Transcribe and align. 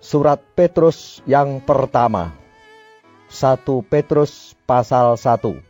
Surat 0.00 0.40
Petrus 0.56 1.20
yang 1.28 1.60
pertama. 1.60 2.32
1 3.28 3.68
Petrus 3.84 4.56
pasal 4.64 5.20
1 5.20 5.60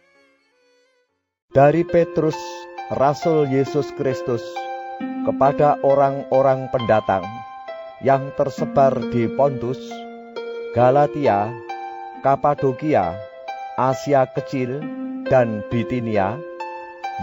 Dari 1.50 1.82
Petrus, 1.82 2.38
Rasul 2.94 3.50
Yesus 3.50 3.90
Kristus, 3.98 4.38
kepada 5.26 5.82
orang-orang 5.82 6.70
pendatang 6.70 7.26
yang 8.06 8.30
tersebar 8.38 8.94
di 9.10 9.26
Pontus, 9.34 9.82
Galatia, 10.78 11.50
Kapadokia, 12.22 13.18
Asia 13.74 14.30
Kecil, 14.30 14.78
dan 15.26 15.66
Bitinia, 15.74 16.38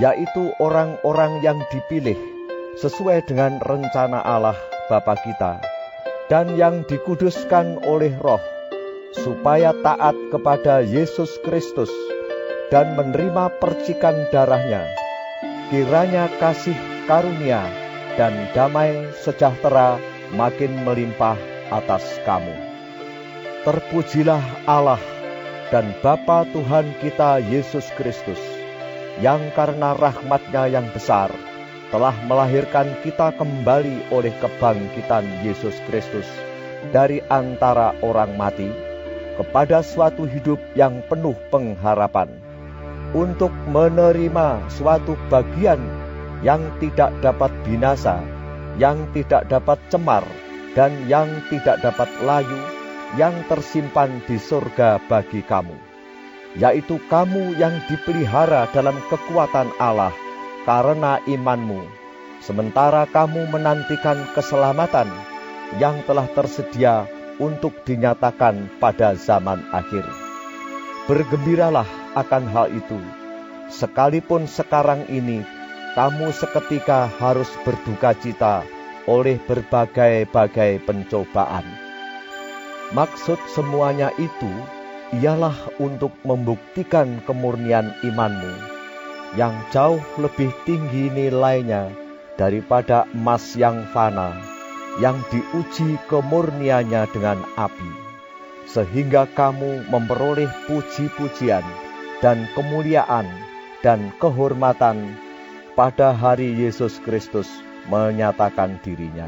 yaitu 0.04 0.52
orang-orang 0.60 1.40
yang 1.40 1.64
dipilih 1.72 2.20
sesuai 2.76 3.24
dengan 3.32 3.64
rencana 3.64 4.20
Allah 4.28 4.60
Bapa 4.92 5.16
kita 5.24 5.67
dan 6.28 6.60
yang 6.60 6.84
dikuduskan 6.84 7.84
oleh 7.88 8.12
roh, 8.20 8.44
supaya 9.16 9.72
taat 9.80 10.16
kepada 10.32 10.84
Yesus 10.84 11.40
Kristus 11.44 11.92
dan 12.68 13.00
menerima 13.00 13.60
percikan 13.64 14.28
darahnya. 14.32 14.84
Kiranya 15.72 16.32
kasih 16.40 16.76
karunia 17.08 17.64
dan 18.20 18.52
damai 18.56 19.12
sejahtera 19.24 20.00
makin 20.36 20.84
melimpah 20.84 21.40
atas 21.72 22.04
kamu. 22.24 22.56
Terpujilah 23.68 24.44
Allah 24.68 25.00
dan 25.72 25.92
Bapa 26.00 26.48
Tuhan 26.56 26.96
kita 27.04 27.44
Yesus 27.44 27.88
Kristus, 28.00 28.40
yang 29.20 29.52
karena 29.52 29.92
rahmatnya 29.92 30.72
yang 30.72 30.88
besar, 30.96 31.28
telah 31.88 32.16
melahirkan 32.28 32.92
kita 33.00 33.32
kembali 33.40 34.12
oleh 34.12 34.36
kebangkitan 34.44 35.24
Yesus 35.40 35.76
Kristus 35.88 36.28
dari 36.92 37.24
antara 37.32 37.96
orang 38.04 38.36
mati 38.36 38.68
kepada 39.40 39.80
suatu 39.80 40.28
hidup 40.28 40.60
yang 40.76 41.00
penuh 41.08 41.38
pengharapan 41.48 42.28
untuk 43.16 43.54
menerima 43.72 44.68
suatu 44.68 45.16
bagian 45.32 45.80
yang 46.44 46.62
tidak 46.84 47.16
dapat 47.24 47.50
binasa, 47.64 48.20
yang 48.76 49.08
tidak 49.16 49.48
dapat 49.48 49.80
cemar, 49.88 50.28
dan 50.76 50.92
yang 51.08 51.26
tidak 51.48 51.80
dapat 51.82 52.10
layu, 52.22 52.60
yang 53.16 53.34
tersimpan 53.48 54.20
di 54.28 54.36
surga 54.36 55.00
bagi 55.08 55.40
kamu, 55.48 55.74
yaitu 56.60 57.00
kamu 57.08 57.56
yang 57.56 57.74
dipelihara 57.88 58.68
dalam 58.76 59.00
kekuatan 59.08 59.72
Allah 59.80 60.14
karena 60.68 61.24
imanmu, 61.24 61.88
sementara 62.44 63.08
kamu 63.08 63.48
menantikan 63.48 64.20
keselamatan 64.36 65.08
yang 65.80 66.04
telah 66.04 66.28
tersedia 66.36 67.08
untuk 67.40 67.72
dinyatakan 67.88 68.68
pada 68.76 69.16
zaman 69.16 69.64
akhir. 69.72 70.04
Bergembiralah 71.08 71.88
akan 72.20 72.44
hal 72.52 72.68
itu, 72.76 73.00
sekalipun 73.72 74.44
sekarang 74.44 75.08
ini 75.08 75.40
kamu 75.96 76.36
seketika 76.36 77.08
harus 77.16 77.48
berduka 77.64 78.12
cita 78.20 78.68
oleh 79.08 79.40
berbagai-bagai 79.48 80.84
pencobaan. 80.84 81.64
Maksud 82.92 83.40
semuanya 83.56 84.12
itu 84.20 84.52
ialah 85.16 85.56
untuk 85.80 86.12
membuktikan 86.28 87.24
kemurnian 87.24 87.96
imanmu 88.04 88.77
yang 89.36 89.52
jauh 89.76 90.00
lebih 90.16 90.54
tinggi 90.64 91.12
nilainya 91.12 91.92
daripada 92.40 93.04
emas 93.12 93.58
yang 93.58 93.84
fana, 93.92 94.32
yang 95.04 95.20
diuji 95.34 96.00
kemurniannya 96.08 97.10
dengan 97.12 97.42
api, 97.60 97.92
sehingga 98.70 99.28
kamu 99.36 99.90
memperoleh 99.92 100.48
puji-pujian 100.70 101.66
dan 102.24 102.48
kemuliaan 102.56 103.28
dan 103.84 104.14
kehormatan 104.22 105.18
pada 105.76 106.16
hari 106.16 106.56
Yesus 106.56 107.02
Kristus 107.04 107.50
menyatakan 107.92 108.80
dirinya. 108.82 109.28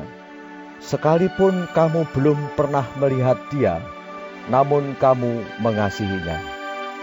Sekalipun 0.79 1.67
kamu 1.75 2.07
belum 2.15 2.39
pernah 2.55 2.88
melihat 2.95 3.35
Dia, 3.51 3.83
namun 4.47 4.95
kamu 4.95 5.43
mengasihinya. 5.59 6.39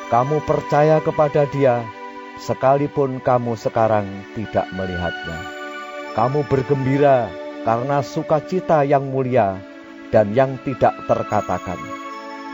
Kamu 0.08 0.40
percaya 0.48 1.02
kepada 1.02 1.44
Dia 1.52 1.84
sekalipun 2.36 3.18
kamu 3.24 3.56
sekarang 3.56 4.06
tidak 4.36 4.68
melihatnya. 4.76 5.38
Kamu 6.12 6.44
bergembira 6.48 7.28
karena 7.64 8.00
sukacita 8.00 8.84
yang 8.84 9.08
mulia 9.08 9.60
dan 10.12 10.32
yang 10.32 10.56
tidak 10.64 10.96
terkatakan. 11.08 11.80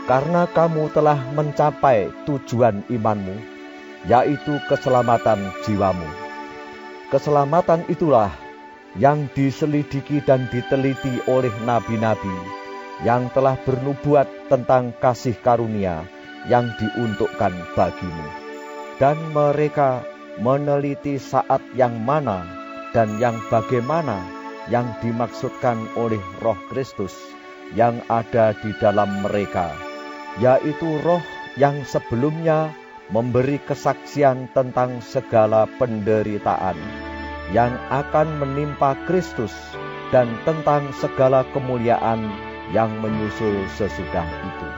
Karena 0.03 0.43
kamu 0.51 0.91
telah 0.91 1.15
mencapai 1.31 2.11
tujuan 2.27 2.83
imanmu, 2.91 3.39
yaitu 4.03 4.59
keselamatan 4.67 5.47
jiwamu. 5.63 6.09
Keselamatan 7.07 7.87
itulah 7.87 8.35
yang 8.99 9.31
diselidiki 9.31 10.19
dan 10.27 10.51
diteliti 10.51 11.23
oleh 11.31 11.53
nabi-nabi 11.63 12.35
yang 13.07 13.31
telah 13.31 13.55
bernubuat 13.63 14.27
tentang 14.51 14.91
kasih 14.99 15.39
karunia 15.39 16.03
yang 16.51 16.67
diuntukkan 16.75 17.55
bagimu 17.79 18.42
dan 19.01 19.17
mereka 19.33 20.05
meneliti 20.41 21.21
saat 21.21 21.61
yang 21.77 22.01
mana 22.01 22.45
dan 22.93 23.17
yang 23.17 23.37
bagaimana 23.49 24.21
yang 24.69 24.87
dimaksudkan 25.03 25.77
oleh 25.99 26.21
Roh 26.39 26.57
Kristus 26.71 27.13
yang 27.73 27.99
ada 28.07 28.53
di 28.61 28.71
dalam 28.77 29.25
mereka, 29.25 29.73
yaitu 30.39 31.01
Roh 31.01 31.21
yang 31.57 31.81
sebelumnya 31.85 32.71
memberi 33.11 33.59
kesaksian 33.65 34.49
tentang 34.55 35.03
segala 35.03 35.67
penderitaan 35.81 36.77
yang 37.51 37.75
akan 37.91 38.39
menimpa 38.39 38.95
Kristus 39.05 39.51
dan 40.15 40.31
tentang 40.47 40.93
segala 40.95 41.43
kemuliaan 41.51 42.23
yang 42.71 42.89
menyusul 43.03 43.67
sesudah 43.75 44.25
itu. 44.25 44.69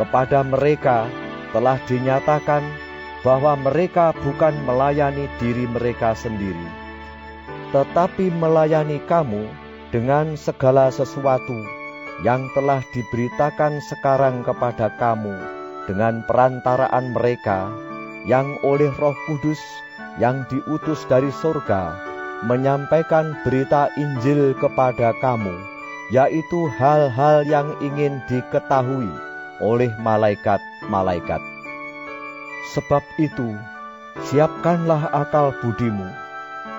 Kepada 0.00 0.42
mereka 0.42 1.06
telah 1.54 1.78
dinyatakan 1.86 2.64
bahwa 3.24 3.56
mereka 3.56 4.12
bukan 4.20 4.52
melayani 4.68 5.26
diri 5.40 5.64
mereka 5.64 6.12
sendiri, 6.12 6.68
tetapi 7.72 8.28
melayani 8.36 9.00
kamu 9.08 9.48
dengan 9.90 10.36
segala 10.36 10.92
sesuatu 10.92 11.56
yang 12.22 12.46
telah 12.52 12.84
diberitakan 12.92 13.80
sekarang 13.90 14.44
kepada 14.44 14.92
kamu 15.00 15.34
dengan 15.88 16.22
perantaraan 16.28 17.16
mereka 17.16 17.72
yang 18.28 18.54
oleh 18.62 18.92
Roh 19.00 19.16
Kudus 19.26 19.60
yang 20.20 20.46
diutus 20.46 21.02
dari 21.10 21.32
surga 21.42 21.96
menyampaikan 22.44 23.34
berita 23.42 23.88
Injil 23.96 24.52
kepada 24.60 25.16
kamu, 25.18 25.56
yaitu 26.12 26.68
hal-hal 26.76 27.42
yang 27.48 27.72
ingin 27.80 28.20
diketahui 28.28 29.08
oleh 29.64 29.90
malaikat-malaikat. 30.04 31.53
Sebab 32.72 33.04
itu, 33.20 33.52
siapkanlah 34.32 35.12
akal 35.12 35.52
budimu, 35.60 36.08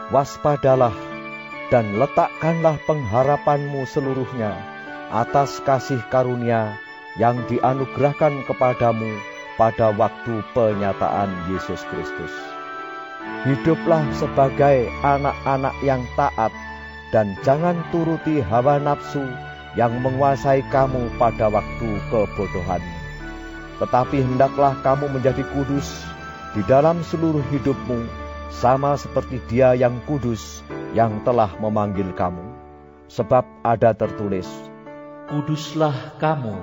waspadalah, 0.09 0.93
dan 1.69 2.01
letakkanlah 2.01 2.81
pengharapanmu 2.89 3.85
seluruhnya 3.85 4.57
atas 5.13 5.61
kasih 5.61 6.01
karunia 6.09 6.73
yang 7.21 7.37
dianugerahkan 7.45 8.33
kepadamu 8.49 9.13
pada 9.61 9.93
waktu 9.93 10.41
penyataan 10.57 11.29
Yesus 11.53 11.85
Kristus. 11.93 12.33
Hiduplah 13.45 14.05
sebagai 14.17 14.89
anak-anak 15.05 15.75
yang 15.85 16.01
taat 16.17 16.49
dan 17.13 17.37
jangan 17.45 17.77
turuti 17.93 18.41
hawa 18.41 18.81
nafsu 18.81 19.21
yang 19.77 19.93
menguasai 20.01 20.65
kamu 20.73 21.13
pada 21.21 21.49
waktu 21.53 21.89
kebodohan 22.09 22.94
tetapi 23.81 24.23
hendaklah 24.23 24.75
kamu 24.81 25.11
menjadi 25.11 25.43
kudus 25.51 26.05
di 26.55 26.63
dalam 26.65 27.03
seluruh 27.03 27.43
hidupmu, 27.51 28.07
sama 28.47 28.95
seperti 28.95 29.43
Dia 29.51 29.75
yang 29.75 29.99
kudus 30.07 30.63
yang 30.95 31.19
telah 31.27 31.51
memanggil 31.59 32.15
kamu. 32.15 32.43
Sebab 33.11 33.45
ada 33.61 33.93
tertulis, 33.93 34.47
Kuduslah 35.25 36.21
kamu, 36.21 36.53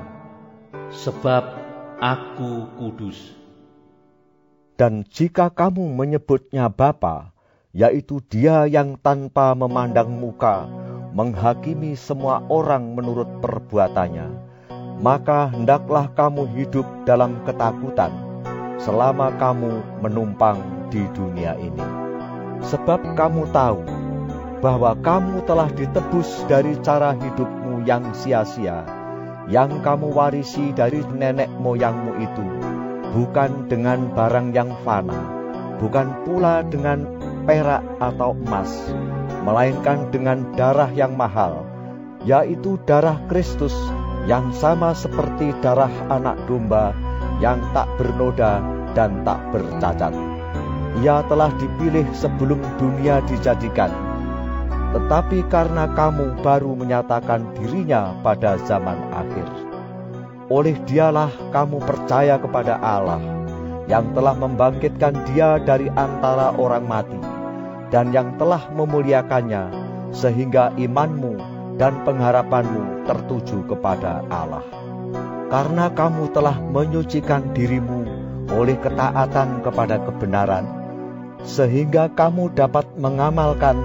sebab 0.94 1.44
aku 1.98 2.70
kudus. 2.78 3.18
Dan 4.78 5.02
jika 5.02 5.50
kamu 5.50 5.90
menyebutnya 5.90 6.70
Bapa, 6.70 7.34
yaitu 7.74 8.22
dia 8.22 8.70
yang 8.70 8.94
tanpa 9.02 9.58
memandang 9.58 10.14
muka, 10.14 10.70
menghakimi 11.10 11.98
semua 11.98 12.46
orang 12.46 12.94
menurut 12.94 13.42
perbuatannya, 13.42 14.30
maka 15.02 15.50
hendaklah 15.50 16.06
kamu 16.14 16.46
hidup 16.54 16.86
dalam 17.02 17.42
ketakutan 17.42 18.14
selama 18.78 19.34
kamu 19.34 19.82
menumpang 19.98 20.62
di 20.94 21.02
dunia 21.10 21.58
ini. 21.58 21.82
Sebab 22.62 23.18
kamu 23.18 23.50
tahu 23.50 23.82
bahwa 24.62 24.94
kamu 25.02 25.42
telah 25.42 25.66
ditebus 25.74 26.46
dari 26.46 26.78
cara 26.86 27.18
hidupmu 27.18 27.82
yang 27.82 28.14
sia-sia, 28.14 28.86
yang 29.50 29.82
kamu 29.82 30.14
warisi 30.14 30.70
dari 30.70 31.02
nenek 31.10 31.50
moyangmu 31.58 32.22
itu, 32.22 32.46
bukan 33.10 33.66
dengan 33.66 34.06
barang 34.14 34.54
yang 34.54 34.70
fana, 34.86 35.18
bukan 35.82 36.14
pula 36.22 36.62
dengan 36.62 37.10
perak 37.42 37.82
atau 37.98 38.38
emas, 38.38 38.70
melainkan 39.42 40.14
dengan 40.14 40.46
darah 40.54 40.94
yang 40.94 41.18
mahal, 41.18 41.66
yaitu 42.22 42.78
darah 42.86 43.18
Kristus 43.26 43.74
yang 44.26 44.54
sama 44.54 44.94
seperti 44.94 45.50
darah 45.62 45.90
anak 46.10 46.38
domba 46.46 46.94
yang 47.42 47.58
tak 47.74 47.90
bernoda 47.98 48.62
dan 48.94 49.26
tak 49.26 49.42
bercacat. 49.50 50.14
Ia 51.02 51.24
telah 51.26 51.50
dipilih 51.56 52.04
sebelum 52.12 52.60
dunia 52.76 53.24
dijadikan, 53.26 53.90
tetapi 54.92 55.42
karena 55.48 55.88
kamu 55.96 56.38
baru 56.44 56.76
menyatakan 56.76 57.48
dirinya 57.56 58.12
pada 58.20 58.60
zaman 58.68 59.00
akhir. 59.10 59.48
Oleh 60.52 60.76
dialah 60.84 61.32
kamu 61.50 61.80
percaya 61.80 62.36
kepada 62.36 62.76
Allah, 62.84 63.18
yang 63.88 64.12
telah 64.12 64.36
membangkitkan 64.36 65.16
dia 65.32 65.56
dari 65.64 65.88
antara 65.96 66.52
orang 66.60 66.84
mati, 66.84 67.18
dan 67.88 68.12
yang 68.12 68.36
telah 68.36 68.60
memuliakannya, 68.76 69.72
sehingga 70.12 70.76
imanmu 70.76 71.51
dan 71.76 72.04
pengharapanmu 72.04 73.08
tertuju 73.08 73.64
kepada 73.68 74.24
Allah. 74.28 74.64
Karena 75.52 75.92
kamu 75.92 76.32
telah 76.32 76.56
menyucikan 76.56 77.52
dirimu 77.52 78.08
oleh 78.52 78.76
ketaatan 78.80 79.60
kepada 79.60 80.00
kebenaran, 80.00 80.64
sehingga 81.44 82.08
kamu 82.12 82.52
dapat 82.56 82.88
mengamalkan 82.96 83.76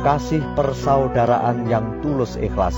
kasih 0.00 0.40
persaudaraan 0.56 1.68
yang 1.68 2.00
tulus 2.00 2.40
ikhlas. 2.40 2.76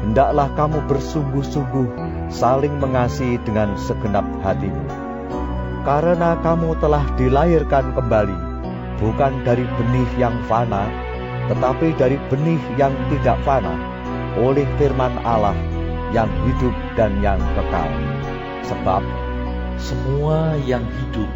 Hendaklah 0.00 0.48
kamu 0.56 0.86
bersungguh-sungguh 0.88 1.88
saling 2.32 2.80
mengasihi 2.80 3.36
dengan 3.44 3.76
segenap 3.76 4.24
hatimu. 4.40 4.86
Karena 5.84 6.34
kamu 6.42 6.78
telah 6.82 7.04
dilahirkan 7.14 7.94
kembali, 7.94 8.38
bukan 8.98 9.32
dari 9.46 9.62
benih 9.62 10.10
yang 10.18 10.34
fana, 10.50 10.88
tetapi 11.46 11.94
dari 11.94 12.18
benih 12.26 12.60
yang 12.74 12.92
tidak 13.12 13.38
fana, 13.46 13.74
oleh 14.36 14.66
firman 14.76 15.14
Allah 15.22 15.56
yang 16.10 16.28
hidup 16.46 16.74
dan 16.98 17.18
yang 17.22 17.38
kekal. 17.54 17.90
Sebab 18.66 19.02
semua 19.78 20.58
yang 20.66 20.82
hidup 20.82 21.30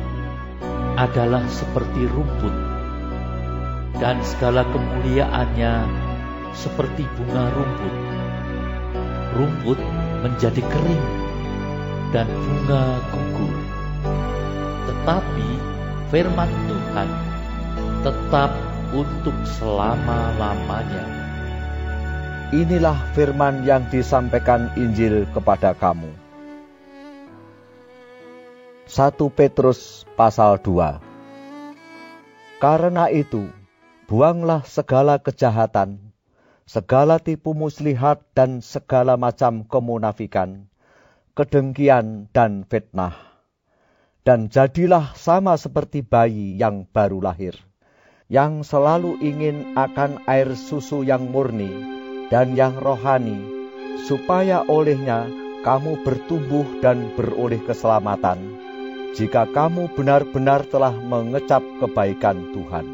adalah 0.98 1.46
seperti 1.46 2.10
rumput, 2.10 2.54
dan 4.02 4.18
segala 4.26 4.66
kemuliaannya 4.68 5.86
seperti 6.52 7.06
bunga 7.14 7.48
rumput. 7.54 7.94
Rumput 9.30 9.78
menjadi 10.26 10.58
kering, 10.58 11.06
dan 12.10 12.26
bunga 12.26 12.98
gugur. 13.14 13.54
Tetapi 14.90 15.48
firman 16.10 16.50
Tuhan 16.66 17.08
tetap 18.02 18.50
untuk 18.90 19.34
selama-lamanya. 19.58 21.06
Inilah 22.50 22.98
firman 23.14 23.62
yang 23.62 23.86
disampaikan 23.94 24.74
Injil 24.74 25.22
kepada 25.30 25.70
kamu. 25.78 26.10
1 28.90 29.14
Petrus 29.30 30.02
pasal 30.18 30.58
2 30.58 30.98
Karena 32.58 33.06
itu, 33.06 33.46
buanglah 34.10 34.66
segala 34.66 35.22
kejahatan, 35.22 36.10
segala 36.66 37.22
tipu 37.22 37.54
muslihat 37.54 38.26
dan 38.34 38.58
segala 38.58 39.14
macam 39.14 39.62
kemunafikan, 39.62 40.66
kedengkian 41.38 42.26
dan 42.34 42.66
fitnah. 42.66 43.14
Dan 44.26 44.50
jadilah 44.50 45.14
sama 45.14 45.54
seperti 45.54 46.02
bayi 46.02 46.58
yang 46.58 46.82
baru 46.90 47.22
lahir, 47.22 47.54
yang 48.30 48.62
selalu 48.62 49.18
ingin 49.18 49.74
akan 49.74 50.22
air 50.30 50.54
susu 50.54 51.02
yang 51.02 51.34
murni 51.34 51.74
dan 52.30 52.54
yang 52.54 52.78
rohani, 52.78 53.42
supaya 54.06 54.62
olehnya 54.70 55.26
kamu 55.66 55.98
bertumbuh 56.06 56.64
dan 56.78 57.10
beroleh 57.18 57.58
keselamatan 57.66 58.38
jika 59.18 59.50
kamu 59.50 59.90
benar-benar 59.98 60.62
telah 60.70 60.94
mengecap 60.94 61.60
kebaikan 61.82 62.54
Tuhan. 62.54 62.86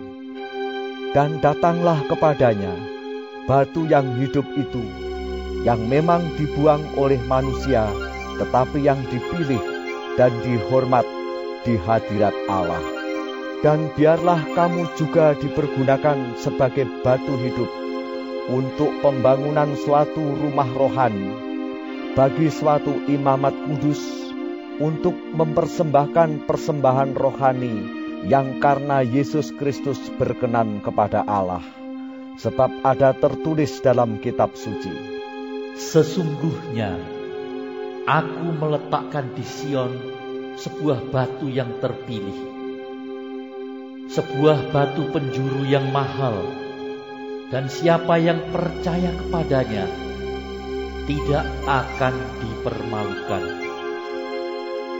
Dan 1.12 1.37
datanglah 1.44 2.00
kepadanya 2.09 2.73
batu 3.44 3.85
yang 3.85 4.17
hidup 4.17 4.49
itu, 4.56 4.85
yang 5.69 5.85
memang 5.85 6.25
dibuang 6.41 6.81
oleh 6.97 7.21
manusia, 7.29 7.85
tetapi 8.41 8.81
yang 8.81 9.00
dipilih 9.12 9.61
dan 10.17 10.33
dihormat 10.41 11.05
di 11.69 11.77
hadirat 11.77 12.33
Allah. 12.49 12.95
Dan 13.66 13.90
biarlah 13.98 14.46
kamu 14.54 14.94
juga 14.94 15.34
dipergunakan 15.34 16.38
sebagai 16.38 16.86
batu 17.02 17.34
hidup 17.34 17.66
untuk 18.46 18.94
pembangunan 19.02 19.74
suatu 19.74 20.22
rumah 20.22 20.70
rohani, 20.70 21.34
bagi 22.14 22.46
suatu 22.46 22.94
imamat 23.10 23.58
kudus 23.66 23.98
untuk 24.78 25.18
mempersembahkan 25.34 26.46
persembahan 26.46 27.18
rohani 27.18 27.74
yang 28.30 28.62
karena 28.62 29.02
Yesus 29.02 29.50
Kristus 29.50 29.98
berkenan 30.14 30.78
kepada 30.78 31.26
Allah. 31.26 31.66
Sebab 32.38 32.87
ada 32.87 33.18
tertulis 33.18 33.82
dalam 33.82 34.23
kitab 34.23 34.54
suci. 34.54 34.94
Sesungguhnya 35.75 36.94
aku 38.06 38.46
meletakkan 38.62 39.35
di 39.35 39.42
Sion 39.42 39.90
sebuah 40.54 41.11
batu 41.11 41.50
yang 41.50 41.82
terpilih. 41.82 42.55
Sebuah 44.16 44.73
batu 44.73 45.12
penjuru 45.12 45.68
yang 45.68 45.92
mahal. 45.92 46.49
Dan 47.52 47.68
siapa 47.68 48.16
yang 48.16 48.40
percaya 48.49 49.12
kepadanya 49.12 49.85
tidak 51.04 51.44
akan 51.68 52.16
dipermalukan. 52.40 53.44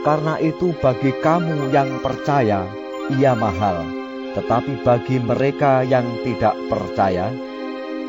Karena 0.05 0.37
itu 0.37 0.69
bagi 0.77 1.09
kamu 1.17 1.73
yang 1.73 1.97
percaya, 2.05 2.69
ia 3.17 3.33
mahal. 3.33 3.89
Tetapi 4.37 4.85
bagi 4.85 5.17
mereka 5.17 5.81
yang 5.81 6.05
tidak 6.21 6.53
percaya, 6.69 7.33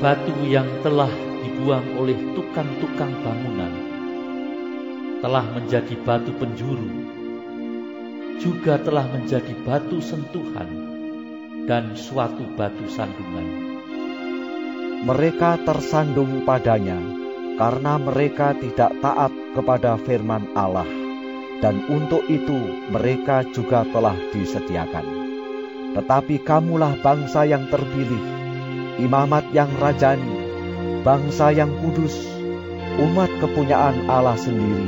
batu 0.04 0.36
yang 0.44 0.68
telah 0.84 1.08
dibuang 1.40 1.88
oleh 1.96 2.20
tukang-tukang 2.36 3.16
bangunan 3.24 3.72
telah 5.24 5.48
menjadi 5.56 5.96
batu 6.04 6.36
penjuru, 6.36 7.08
juga 8.44 8.76
telah 8.76 9.08
menjadi 9.08 9.56
batu 9.64 10.04
sentuhan 10.04 10.87
dan 11.68 11.92
suatu 11.92 12.48
batu 12.56 12.88
sandungan. 12.88 13.68
Mereka 15.04 15.68
tersandung 15.68 16.42
padanya 16.48 16.96
karena 17.60 18.00
mereka 18.00 18.56
tidak 18.56 18.96
taat 19.04 19.30
kepada 19.52 20.00
firman 20.00 20.48
Allah 20.56 20.88
dan 21.60 21.82
untuk 21.90 22.22
itu 22.30 22.88
mereka 22.90 23.42
juga 23.50 23.84
telah 23.90 24.16
disediakan. 24.32 25.06
Tetapi 25.98 26.40
kamulah 26.46 26.94
bangsa 27.02 27.44
yang 27.44 27.66
terpilih, 27.66 28.22
imamat 29.02 29.50
yang 29.50 29.70
rajani, 29.82 30.38
bangsa 31.02 31.50
yang 31.50 31.72
kudus, 31.82 32.14
umat 33.02 33.30
kepunyaan 33.42 34.06
Allah 34.06 34.38
sendiri, 34.38 34.86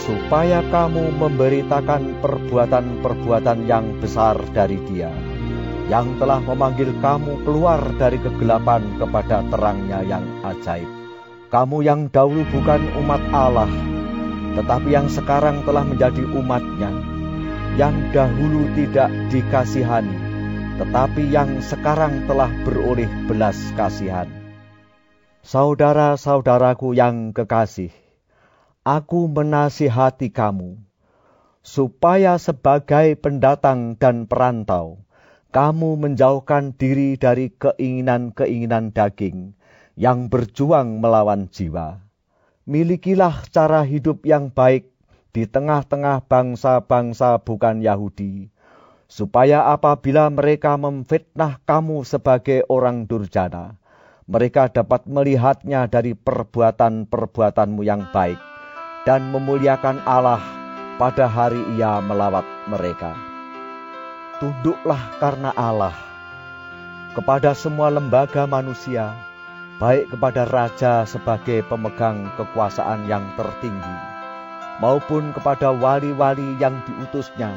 supaya 0.00 0.64
kamu 0.72 1.12
memberitakan 1.20 2.24
perbuatan-perbuatan 2.24 3.68
yang 3.68 4.00
besar 4.00 4.40
dari 4.56 4.80
Dia, 4.88 5.12
yang 5.86 6.18
telah 6.18 6.42
memanggil 6.42 6.90
kamu 6.98 7.46
keluar 7.46 7.78
dari 7.94 8.18
kegelapan 8.18 8.82
kepada 8.98 9.46
terangnya 9.46 10.02
yang 10.02 10.26
ajaib. 10.42 10.90
Kamu 11.46 11.78
yang 11.86 12.10
dahulu 12.10 12.42
bukan 12.50 12.82
umat 13.06 13.22
Allah, 13.30 13.70
tetapi 14.58 14.88
yang 14.90 15.06
sekarang 15.06 15.62
telah 15.62 15.86
menjadi 15.86 16.26
umatnya, 16.34 16.90
yang 17.78 17.94
dahulu 18.10 18.66
tidak 18.74 19.14
dikasihani, 19.30 20.16
tetapi 20.82 21.22
yang 21.30 21.62
sekarang 21.62 22.26
telah 22.26 22.50
beroleh 22.66 23.06
belas 23.30 23.54
kasihan. 23.78 24.26
Saudara-saudaraku 25.46 26.98
yang 26.98 27.30
kekasih, 27.30 27.94
aku 28.82 29.30
menasihati 29.30 30.34
kamu, 30.34 30.82
supaya 31.62 32.34
sebagai 32.42 33.14
pendatang 33.22 33.94
dan 33.94 34.26
perantau, 34.26 35.05
kamu 35.56 35.96
menjauhkan 35.96 36.76
diri 36.76 37.16
dari 37.16 37.48
keinginan-keinginan 37.48 38.92
daging 38.92 39.56
yang 39.96 40.28
berjuang 40.28 41.00
melawan 41.00 41.48
jiwa. 41.48 41.96
Milikilah 42.68 43.48
cara 43.48 43.80
hidup 43.80 44.28
yang 44.28 44.52
baik 44.52 44.92
di 45.32 45.48
tengah-tengah 45.48 46.28
bangsa-bangsa 46.28 47.40
bukan 47.40 47.80
Yahudi, 47.80 48.52
supaya 49.08 49.72
apabila 49.72 50.28
mereka 50.28 50.76
memfitnah 50.76 51.56
kamu 51.64 52.04
sebagai 52.04 52.60
orang 52.68 53.08
durjana, 53.08 53.80
mereka 54.28 54.68
dapat 54.68 55.08
melihatnya 55.08 55.88
dari 55.88 56.12
perbuatan-perbuatanmu 56.12 57.80
yang 57.80 58.04
baik 58.12 58.36
dan 59.08 59.32
memuliakan 59.32 60.04
Allah 60.04 60.44
pada 61.00 61.24
hari 61.24 61.64
ia 61.80 61.96
melawat 62.04 62.44
mereka. 62.68 63.25
Tunduklah 64.36 65.00
karena 65.16 65.48
Allah 65.56 65.96
kepada 67.16 67.56
semua 67.56 67.88
lembaga 67.88 68.44
manusia, 68.44 69.16
baik 69.80 70.12
kepada 70.12 70.44
raja 70.52 71.08
sebagai 71.08 71.64
pemegang 71.64 72.28
kekuasaan 72.36 73.08
yang 73.08 73.24
tertinggi, 73.40 73.96
maupun 74.84 75.32
kepada 75.32 75.72
wali-wali 75.72 76.52
yang 76.60 76.76
diutusnya 76.84 77.48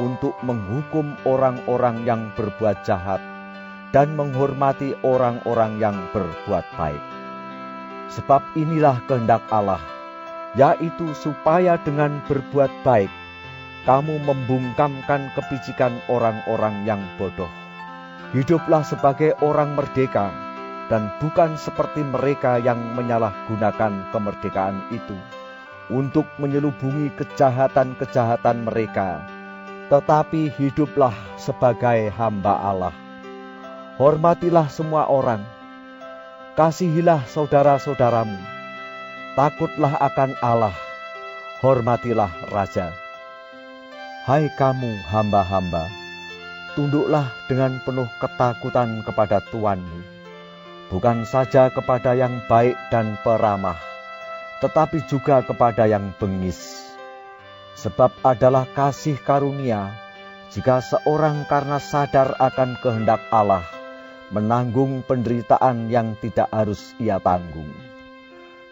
untuk 0.00 0.32
menghukum 0.40 1.12
orang-orang 1.28 2.00
yang 2.08 2.32
berbuat 2.32 2.80
jahat 2.88 3.20
dan 3.92 4.16
menghormati 4.16 4.96
orang-orang 5.04 5.76
yang 5.76 6.00
berbuat 6.16 6.64
baik. 6.80 7.04
Sebab 8.08 8.40
inilah 8.56 9.04
kehendak 9.04 9.44
Allah, 9.52 9.84
yaitu 10.56 11.12
supaya 11.12 11.76
dengan 11.84 12.24
berbuat 12.24 12.72
baik 12.80 13.12
kamu 13.86 14.18
membungkamkan 14.26 15.30
kepicikan 15.38 15.94
orang-orang 16.10 16.82
yang 16.82 16.98
bodoh. 17.16 17.48
Hiduplah 18.34 18.82
sebagai 18.82 19.38
orang 19.38 19.78
merdeka 19.78 20.34
dan 20.90 21.14
bukan 21.22 21.54
seperti 21.54 22.02
mereka 22.02 22.58
yang 22.58 22.98
menyalahgunakan 22.98 24.10
kemerdekaan 24.10 24.90
itu 24.90 25.14
untuk 25.86 26.26
menyelubungi 26.42 27.14
kejahatan-kejahatan 27.14 28.66
mereka, 28.66 29.22
tetapi 29.86 30.50
hiduplah 30.50 31.14
sebagai 31.38 32.10
hamba 32.10 32.58
Allah. 32.58 32.94
Hormatilah 34.02 34.66
semua 34.66 35.06
orang, 35.06 35.46
kasihilah 36.58 37.22
saudara-saudaramu, 37.30 38.36
takutlah 39.38 39.94
akan 40.02 40.34
Allah, 40.42 40.74
hormatilah 41.62 42.34
Raja. 42.50 43.05
Hai 44.26 44.50
kamu 44.50 45.06
hamba-hamba, 45.06 45.86
tunduklah 46.74 47.30
dengan 47.46 47.78
penuh 47.86 48.10
ketakutan 48.18 49.06
kepada 49.06 49.38
Tuanmu, 49.38 50.02
bukan 50.90 51.22
saja 51.22 51.70
kepada 51.70 52.18
yang 52.18 52.42
baik 52.50 52.74
dan 52.90 53.14
peramah, 53.22 53.78
tetapi 54.58 55.06
juga 55.06 55.46
kepada 55.46 55.86
yang 55.86 56.10
bengis. 56.18 56.90
Sebab 57.78 58.18
adalah 58.26 58.66
kasih 58.66 59.14
karunia 59.22 59.94
jika 60.50 60.82
seorang 60.82 61.46
karena 61.46 61.78
sadar 61.78 62.34
akan 62.42 62.82
kehendak 62.82 63.22
Allah, 63.30 63.62
menanggung 64.34 65.06
penderitaan 65.06 65.86
yang 65.86 66.18
tidak 66.18 66.50
harus 66.50 66.98
ia 66.98 67.22
tanggung. 67.22 67.70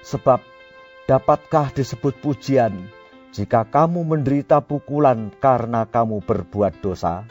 Sebab 0.02 0.42
dapatkah 1.06 1.70
disebut 1.70 2.18
pujian 2.18 2.90
jika 3.34 3.66
kamu 3.66 4.06
menderita 4.06 4.62
pukulan 4.62 5.34
karena 5.42 5.82
kamu 5.90 6.22
berbuat 6.22 6.78
dosa? 6.78 7.26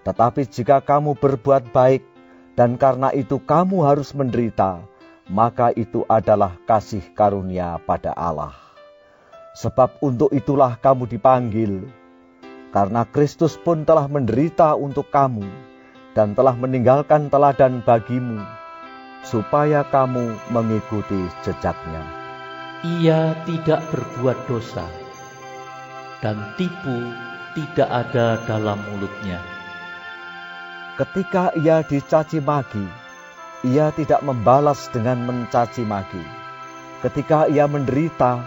Tetapi 0.00 0.48
jika 0.48 0.80
kamu 0.80 1.12
berbuat 1.20 1.76
baik 1.76 2.00
dan 2.56 2.80
karena 2.80 3.12
itu 3.12 3.36
kamu 3.36 3.84
harus 3.84 4.16
menderita, 4.16 4.80
maka 5.28 5.76
itu 5.76 6.08
adalah 6.08 6.56
kasih 6.64 7.04
karunia 7.12 7.76
pada 7.84 8.16
Allah. 8.16 8.56
Sebab 9.60 10.00
untuk 10.00 10.32
itulah 10.32 10.80
kamu 10.80 11.04
dipanggil, 11.04 11.84
karena 12.72 13.04
Kristus 13.04 13.60
pun 13.60 13.84
telah 13.84 14.08
menderita 14.08 14.72
untuk 14.72 15.12
kamu 15.12 15.44
dan 16.16 16.32
telah 16.32 16.56
meninggalkan 16.56 17.28
teladan 17.28 17.84
bagimu, 17.84 18.40
supaya 19.20 19.84
kamu 19.84 20.32
mengikuti 20.48 21.28
jejaknya. 21.44 22.02
Ia 22.80 23.36
tidak 23.44 23.84
berbuat 23.92 24.48
dosa, 24.48 24.88
dan 26.20 26.36
tipu 26.56 27.12
tidak 27.56 27.88
ada 27.88 28.38
dalam 28.44 28.78
mulutnya. 28.88 29.40
Ketika 31.00 31.50
ia 31.56 31.80
dicaci 31.80 32.44
maki, 32.44 32.84
ia 33.64 33.88
tidak 33.96 34.20
membalas 34.20 34.92
dengan 34.92 35.24
mencaci 35.24 35.82
maki. 35.84 36.20
Ketika 37.00 37.48
ia 37.48 37.64
menderita, 37.64 38.44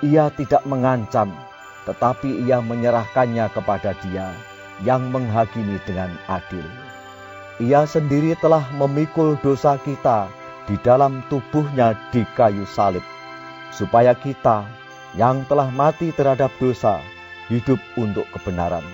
ia 0.00 0.32
tidak 0.32 0.64
mengancam, 0.64 1.28
tetapi 1.84 2.48
ia 2.48 2.64
menyerahkannya 2.64 3.52
kepada 3.52 3.92
Dia 4.00 4.32
yang 4.80 5.12
menghakimi 5.12 5.76
dengan 5.84 6.16
adil. 6.24 6.64
Ia 7.60 7.84
sendiri 7.84 8.32
telah 8.40 8.64
memikul 8.80 9.36
dosa 9.44 9.76
kita 9.76 10.32
di 10.64 10.80
dalam 10.80 11.20
tubuhnya 11.28 11.92
di 12.08 12.24
kayu 12.32 12.64
salib, 12.64 13.04
supaya 13.68 14.16
kita 14.16 14.64
yang 15.18 15.42
telah 15.50 15.70
mati 15.74 16.14
terhadap 16.14 16.50
dosa 16.62 17.02
hidup 17.50 17.82
untuk 17.98 18.26
kebenaran. 18.30 18.84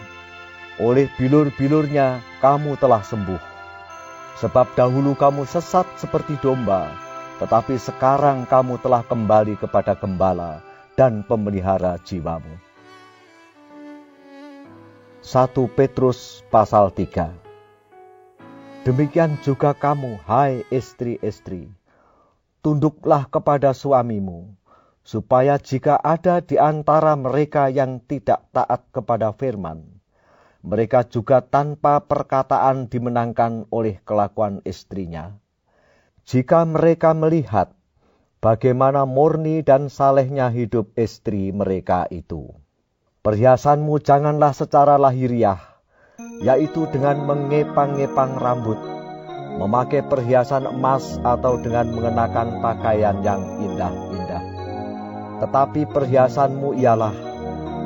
Oleh 0.80 1.12
bilur-bilurnya 1.20 2.24
kamu 2.40 2.76
telah 2.80 3.04
sembuh. 3.04 3.42
Sebab 4.40 4.76
dahulu 4.76 5.16
kamu 5.16 5.48
sesat 5.48 5.88
seperti 5.96 6.36
domba, 6.44 6.92
tetapi 7.40 7.76
sekarang 7.80 8.44
kamu 8.48 8.80
telah 8.80 9.00
kembali 9.04 9.56
kepada 9.56 9.96
gembala 9.96 10.60
dan 10.96 11.24
pemelihara 11.24 11.96
jiwamu. 12.04 12.56
1 15.24 15.52
Petrus 15.72 16.44
pasal 16.52 16.92
3 16.92 17.46
Demikian 18.86 19.34
juga 19.42 19.74
kamu, 19.74 20.22
hai 20.30 20.62
istri-istri, 20.70 21.66
tunduklah 22.62 23.26
kepada 23.26 23.74
suamimu, 23.74 24.46
supaya 25.06 25.54
jika 25.62 25.94
ada 26.02 26.42
di 26.42 26.58
antara 26.58 27.14
mereka 27.14 27.70
yang 27.70 28.02
tidak 28.02 28.42
taat 28.50 28.90
kepada 28.90 29.30
firman, 29.30 30.02
mereka 30.66 31.06
juga 31.06 31.46
tanpa 31.46 32.02
perkataan 32.02 32.90
dimenangkan 32.90 33.70
oleh 33.70 34.02
kelakuan 34.02 34.66
istrinya. 34.66 35.38
Jika 36.26 36.66
mereka 36.66 37.14
melihat 37.14 37.70
bagaimana 38.42 39.06
murni 39.06 39.62
dan 39.62 39.86
salehnya 39.86 40.50
hidup 40.50 40.90
istri 40.98 41.54
mereka 41.54 42.10
itu. 42.10 42.50
Perhiasanmu 43.22 44.02
janganlah 44.02 44.54
secara 44.54 44.98
lahiriah, 44.98 45.58
yaitu 46.42 46.90
dengan 46.90 47.26
mengepang-ngepang 47.26 48.38
rambut, 48.38 48.78
memakai 49.62 50.02
perhiasan 50.02 50.66
emas 50.66 51.18
atau 51.22 51.58
dengan 51.62 51.90
mengenakan 51.94 52.58
pakaian 52.62 53.22
yang 53.26 53.42
indah-indah. 53.62 54.15
Tetapi 55.36 55.84
perhiasanmu 55.92 56.76
ialah 56.80 57.12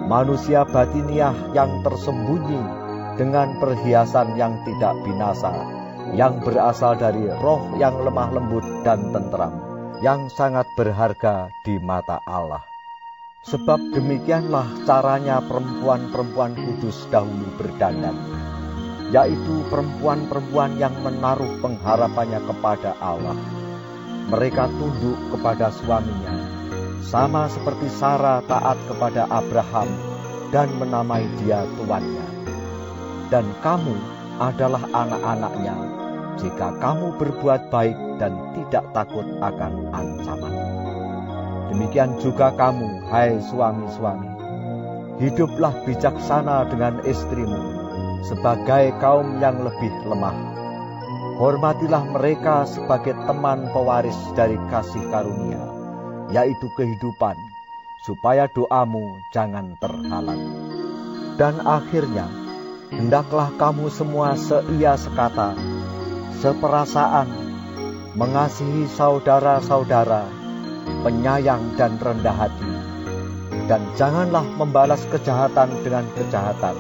manusia 0.07 0.62
batiniah 0.66 1.35
yang 1.54 1.83
tersembunyi 1.83 2.62
dengan 3.19 3.59
perhiasan 3.59 4.38
yang 4.38 4.59
tidak 4.66 4.95
binasa, 5.02 5.52
yang 6.14 6.38
berasal 6.42 6.95
dari 6.99 7.26
roh 7.42 7.75
yang 7.78 7.95
lemah 8.00 8.30
lembut 8.35 8.64
dan 8.87 9.11
tentram, 9.11 9.54
yang 10.00 10.30
sangat 10.33 10.66
berharga 10.78 11.50
di 11.66 11.76
mata 11.83 12.23
Allah. 12.26 12.62
Sebab 13.40 13.97
demikianlah 13.97 14.85
caranya 14.85 15.40
perempuan-perempuan 15.40 16.52
kudus 16.54 17.09
dahulu 17.09 17.49
berdandan, 17.57 18.14
yaitu 19.11 19.64
perempuan-perempuan 19.73 20.76
yang 20.76 20.92
menaruh 21.00 21.49
pengharapannya 21.64 22.40
kepada 22.45 22.95
Allah. 23.00 23.37
Mereka 24.30 24.71
tunduk 24.76 25.19
kepada 25.35 25.73
suaminya, 25.73 26.60
sama 27.00 27.49
seperti 27.49 27.88
Sarah 27.88 28.45
taat 28.45 28.76
kepada 28.87 29.25
Abraham 29.33 29.88
dan 30.52 30.69
menamai 30.76 31.25
dia 31.40 31.64
tuannya. 31.80 32.26
Dan 33.33 33.47
kamu 33.64 33.97
adalah 34.40 34.83
anak-anaknya 34.92 35.76
jika 36.40 36.73
kamu 36.80 37.16
berbuat 37.21 37.69
baik 37.69 37.97
dan 38.16 38.33
tidak 38.57 38.85
takut 38.97 39.26
akan 39.45 39.88
ancaman. 39.92 40.54
Demikian 41.71 42.19
juga 42.19 42.50
kamu, 42.59 43.07
hai 43.12 43.38
suami-suami. 43.38 44.26
Hiduplah 45.23 45.87
bijaksana 45.87 46.66
dengan 46.66 46.99
istrimu, 47.07 47.61
sebagai 48.26 48.90
kaum 48.99 49.38
yang 49.38 49.62
lebih 49.62 49.92
lemah. 50.09 50.35
Hormatilah 51.38 52.04
mereka 52.11 52.66
sebagai 52.66 53.14
teman 53.25 53.71
pewaris 53.71 54.16
dari 54.35 54.59
kasih 54.69 55.04
karunia, 55.14 55.62
yaitu 56.30 56.70
kehidupan, 56.78 57.34
supaya 58.06 58.46
doamu 58.50 59.18
jangan 59.34 59.75
terhalang. 59.78 60.42
Dan 61.37 61.62
akhirnya, 61.64 62.28
hendaklah 62.90 63.50
kamu 63.58 63.90
semua 63.90 64.34
seia 64.38 64.94
sekata, 64.99 65.54
seperasaan, 66.42 67.28
mengasihi 68.18 68.90
saudara-saudara, 68.90 70.26
penyayang 71.06 71.78
dan 71.78 71.96
rendah 71.96 72.34
hati, 72.34 72.72
dan 73.70 73.82
janganlah 73.94 74.44
membalas 74.58 75.06
kejahatan 75.08 75.70
dengan 75.87 76.06
kejahatan, 76.18 76.76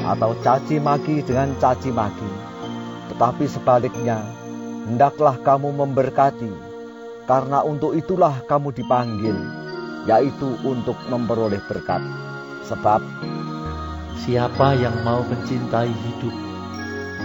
atau 0.00 0.32
caci 0.44 0.76
maki 0.80 1.24
dengan 1.24 1.56
caci 1.58 1.92
maki, 1.92 2.30
tetapi 3.12 3.44
sebaliknya, 3.48 4.20
hendaklah 4.86 5.34
kamu 5.40 5.72
memberkati, 5.74 6.69
karena 7.30 7.62
untuk 7.62 7.94
itulah 7.94 8.42
kamu 8.50 8.74
dipanggil, 8.74 9.38
yaitu 10.10 10.50
untuk 10.66 10.98
memperoleh 11.06 11.62
berkat. 11.70 12.02
Sebab 12.66 12.98
siapa 14.18 14.74
yang 14.74 14.98
mau 15.06 15.22
mencintai 15.22 15.94
hidup 15.94 16.34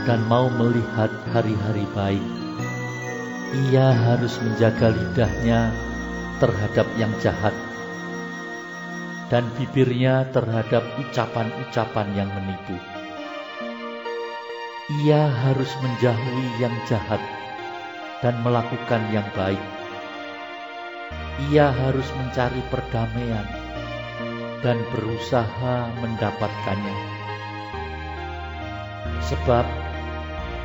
dan 0.05 0.21
mau 0.29 0.45
melihat 0.53 1.09
hari-hari 1.33 1.89
baik, 1.97 2.25
ia 3.65 3.97
harus 3.97 4.37
menjaga 4.45 4.93
lidahnya 4.93 5.73
terhadap 6.37 6.85
yang 7.01 7.09
jahat 7.17 7.57
dan 9.33 9.49
bibirnya 9.57 10.29
terhadap 10.29 10.85
ucapan-ucapan 11.01 12.13
yang 12.13 12.29
menipu. 12.29 12.77
Ia 15.01 15.33
harus 15.49 15.73
menjauhi 15.81 16.61
yang 16.61 16.77
jahat 16.85 17.17
dan 18.21 18.37
melakukan 18.45 19.01
yang 19.09 19.25
baik. 19.33 19.74
Ia 21.51 21.67
harus 21.69 22.07
mencari 22.15 22.63
perdamaian 22.71 23.47
dan 24.63 24.79
berusaha 24.95 25.91
mendapatkannya. 25.99 26.97
Sebab 29.25 29.65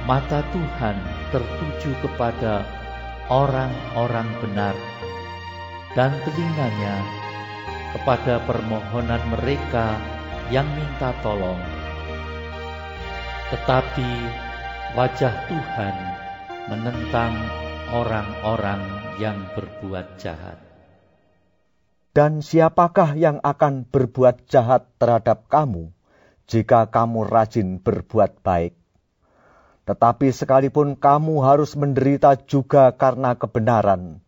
mata 0.09 0.41
Tuhan 0.55 0.97
tertuju 1.35 1.91
kepada 2.01 2.65
orang-orang 3.29 4.29
benar 4.41 4.75
dan 5.95 6.15
telinganya 6.23 6.97
kepada 7.95 8.39
permohonan 8.47 9.23
mereka 9.35 9.99
yang 10.51 10.67
minta 10.75 11.11
tolong. 11.23 11.59
Tetapi 13.51 14.11
wajah 14.95 15.35
Tuhan 15.51 15.95
menentang 16.71 17.35
orang-orang 17.91 19.00
yang 19.19 19.51
berbuat 19.57 20.21
jahat. 20.21 20.71
Dan 22.11 22.43
siapakah 22.43 23.15
yang 23.15 23.39
akan 23.39 23.87
berbuat 23.87 24.51
jahat 24.51 24.91
terhadap 24.99 25.47
kamu 25.47 25.95
jika 26.51 26.91
kamu 26.91 27.23
rajin 27.23 27.79
berbuat 27.79 28.43
baik? 28.43 28.75
Tetapi 29.87 30.35
sekalipun 30.35 30.99
kamu 30.99 31.39
harus 31.47 31.79
menderita 31.79 32.35
juga 32.51 32.91
karena 32.99 33.39
kebenaran, 33.39 34.19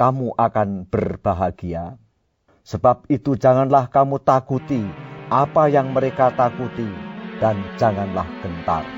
kamu 0.00 0.32
akan 0.40 0.88
berbahagia. 0.88 2.00
Sebab 2.64 3.12
itu 3.12 3.36
janganlah 3.36 3.92
kamu 3.92 4.16
takuti 4.24 4.80
apa 5.28 5.68
yang 5.68 5.92
mereka 5.92 6.32
takuti 6.32 6.88
dan 7.44 7.60
janganlah 7.76 8.24
gentar. 8.40 8.88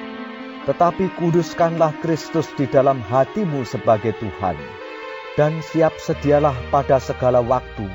Tetapi 0.71 1.19
kuduskanlah 1.19 1.99
Kristus 1.99 2.47
di 2.55 2.71
dalam 2.71 3.03
hatimu 3.03 3.67
sebagai 3.67 4.15
Tuhan 4.23 4.84
dan 5.35 5.59
siap 5.75 5.95
sedialah 5.99 6.55
pada 6.71 7.03
segala 7.03 7.43
waktu 7.43 7.87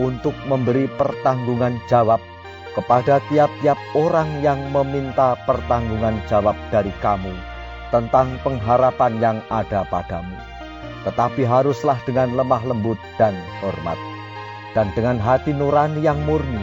untuk 0.00 0.32
memberi 0.48 0.88
pertanggungan 0.96 1.76
jawab 1.88 2.20
kepada 2.72 3.20
tiap-tiap 3.28 3.76
orang 3.92 4.40
yang 4.40 4.72
meminta 4.72 5.36
pertanggungan 5.44 6.16
jawab 6.30 6.56
dari 6.72 6.94
kamu 7.04 7.34
tentang 7.90 8.38
pengharapan 8.46 9.12
yang 9.18 9.38
ada 9.50 9.84
padamu. 9.90 10.38
Tetapi 11.04 11.42
haruslah 11.48 11.96
dengan 12.04 12.36
lemah 12.36 12.62
lembut 12.64 13.00
dan 13.16 13.32
hormat 13.64 13.96
dan 14.76 14.94
dengan 14.94 15.18
hati 15.18 15.50
nurani 15.50 16.04
yang 16.04 16.18
murni, 16.22 16.62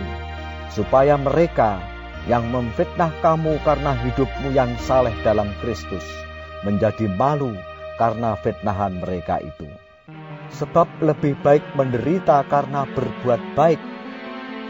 supaya 0.72 1.20
mereka 1.20 1.82
yang 2.28 2.48
memfitnah 2.52 3.12
kamu 3.24 3.60
karena 3.64 3.96
hidupmu 4.04 4.52
yang 4.56 4.72
saleh 4.84 5.16
dalam 5.24 5.52
Kristus 5.64 6.04
menjadi 6.64 7.08
malu 7.08 7.56
karena 8.00 8.36
fitnahan 8.40 9.00
mereka 9.00 9.40
itu. 9.44 9.68
Sebab 10.54 10.88
lebih 11.04 11.36
baik 11.44 11.64
menderita 11.76 12.42
karena 12.48 12.88
berbuat 12.96 13.42
baik 13.54 13.82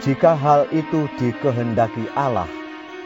jika 0.02 0.34
hal 0.34 0.66
itu 0.74 1.06
dikehendaki 1.18 2.06
Allah 2.18 2.50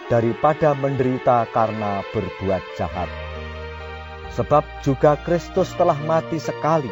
daripada 0.09 0.73
menderita 0.77 1.49
karena 1.53 2.01
berbuat 2.13 2.63
jahat. 2.81 3.09
Sebab 4.33 4.65
juga 4.81 5.21
Kristus 5.25 5.73
telah 5.77 5.97
mati 6.09 6.41
sekali 6.41 6.91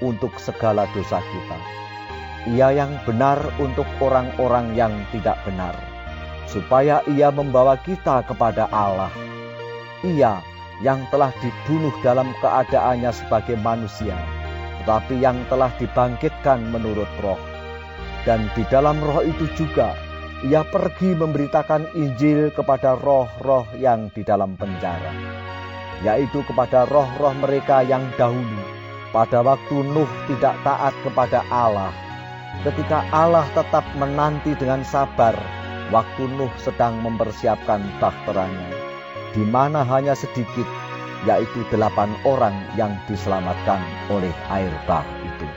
untuk 0.00 0.32
segala 0.40 0.88
dosa 0.96 1.20
kita 1.20 1.78
ia 2.48 2.72
yang 2.72 2.96
benar 3.04 3.36
untuk 3.60 3.84
orang-orang 4.00 4.72
yang 4.72 4.94
tidak 5.12 5.36
benar, 5.44 5.76
supaya 6.48 7.04
ia 7.10 7.28
membawa 7.28 7.76
kita 7.84 8.24
kepada 8.24 8.70
Allah. 8.72 9.12
Ia 10.06 10.40
yang 10.80 11.02
telah 11.10 11.34
dibunuh 11.42 11.90
dalam 12.00 12.30
keadaannya 12.38 13.10
sebagai 13.10 13.58
manusia, 13.58 14.14
tetapi 14.88 15.20
yang 15.20 15.36
telah 15.52 15.68
dibangkitkan 15.76 16.64
menurut 16.72 17.12
roh. 17.20 17.36
Dan 18.24 18.48
di 18.56 18.64
dalam 18.72 18.96
roh 19.04 19.20
itu 19.20 19.44
juga, 19.52 19.92
ia 20.48 20.64
pergi 20.64 21.12
memberitakan 21.12 21.92
Injil 21.92 22.48
kepada 22.56 22.96
roh-roh 22.96 23.68
yang 23.76 24.08
di 24.16 24.24
dalam 24.24 24.56
penjara, 24.56 25.12
yaitu 26.00 26.40
kepada 26.40 26.88
roh-roh 26.88 27.36
mereka 27.36 27.84
yang 27.84 28.00
dahulu, 28.16 28.64
pada 29.12 29.44
waktu 29.44 29.76
Nuh 29.92 30.08
tidak 30.24 30.56
taat 30.64 30.96
kepada 31.04 31.44
Allah, 31.52 31.92
ketika 32.64 33.04
Allah 33.12 33.44
tetap 33.52 33.84
menanti 33.92 34.56
dengan 34.56 34.80
sabar 34.88 35.36
waktu 35.92 36.32
Nuh 36.32 36.52
sedang 36.56 36.96
mempersiapkan 37.04 37.84
bahteranya, 38.00 38.72
di 39.36 39.44
mana 39.44 39.84
hanya 39.84 40.16
sedikit, 40.16 40.64
yaitu 41.26 41.66
delapan 41.72 42.12
orang 42.22 42.54
yang 42.78 42.94
diselamatkan 43.10 43.80
oleh 44.12 44.30
air 44.52 44.70
bah 44.86 45.06
itu. 45.24 45.48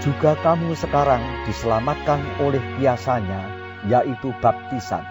Juga 0.00 0.32
kamu 0.40 0.72
sekarang 0.74 1.20
diselamatkan 1.44 2.24
oleh 2.40 2.62
biasanya, 2.80 3.46
yaitu 3.86 4.32
baptisan. 4.40 5.04